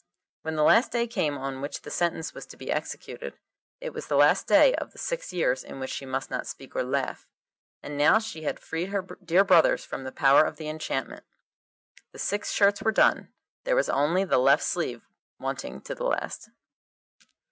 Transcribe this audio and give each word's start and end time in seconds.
When 0.41 0.55
the 0.55 0.87
day 0.91 1.05
came 1.05 1.37
on 1.37 1.61
which 1.61 1.83
the 1.83 1.91
sentence 1.91 2.33
was 2.33 2.47
to 2.47 2.57
be 2.57 2.71
executed, 2.71 3.37
it 3.79 3.93
was 3.93 4.07
the 4.07 4.15
last 4.15 4.47
day 4.47 4.73
of 4.73 4.93
the 4.93 4.97
six 4.97 5.31
years 5.31 5.63
in 5.63 5.79
which 5.79 5.91
she 5.91 6.07
must 6.07 6.31
not 6.31 6.47
speak 6.47 6.75
or 6.75 6.81
laugh, 6.81 7.27
and 7.83 7.99
now 7.99 8.17
she 8.17 8.41
had 8.41 8.59
freed 8.59 8.89
her 8.89 9.03
dear 9.23 9.43
brothers 9.43 9.85
from 9.85 10.03
the 10.03 10.11
power 10.11 10.41
of 10.43 10.55
the 10.57 10.67
enchantment. 10.69 11.25
The 12.13 12.17
six 12.17 12.49
shirts 12.51 12.81
were 12.81 12.91
done; 12.91 13.31
there 13.63 13.75
was 13.75 13.89
only 13.89 14.23
the 14.23 14.39
left 14.39 14.63
sleeve 14.63 15.07
wanting 15.39 15.81
to 15.81 15.93
the 15.93 16.05
last. 16.05 16.49